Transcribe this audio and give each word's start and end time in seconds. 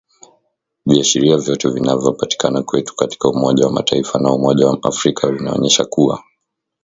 Viashiria 0.85 1.37
vyote 1.37 1.69
vinavyopatikana 1.69 2.63
kwetu 2.63 2.95
katika 2.95 3.29
umoja 3.29 3.65
wa 3.65 3.71
Mataifa 3.73 4.19
na 4.19 4.33
umoja 4.33 4.67
wa 4.67 4.83
Afrika 4.83 5.31
vinaonyesha 5.31 5.85
kuwa 5.85 6.23